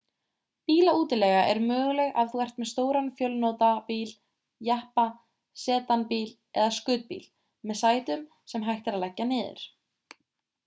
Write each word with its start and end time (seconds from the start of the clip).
bílaútilega 0.69 1.41
er 1.49 1.59
möguleg 1.71 2.15
ef 2.21 2.29
þú 2.35 2.39
ert 2.45 2.55
með 2.61 2.69
stóran 2.69 3.09
fjölnotabíl 3.19 4.13
jeppa 4.69 5.03
sedan-bíl 5.65 6.23
eða 6.33 6.71
skutbíl 6.79 7.19
með 7.73 7.79
sætum 7.83 8.23
sem 8.55 8.65
hægt 8.71 8.89
er 8.91 8.97
að 9.01 9.05
leggja 9.05 9.29
niður 9.35 9.67